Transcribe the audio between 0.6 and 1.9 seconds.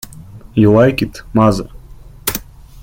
like it, mother?